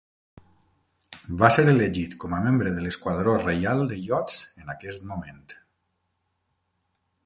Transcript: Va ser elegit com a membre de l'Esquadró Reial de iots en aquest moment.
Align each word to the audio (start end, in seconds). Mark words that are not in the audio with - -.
Va 1.41 1.49
ser 1.57 1.65
elegit 1.73 2.17
com 2.25 2.35
a 2.37 2.41
membre 2.47 2.73
de 2.79 2.87
l'Esquadró 2.87 3.37
Reial 3.45 3.85
de 3.93 4.01
iots 4.09 4.43
en 4.65 4.77
aquest 4.79 5.09
moment. 5.15 5.49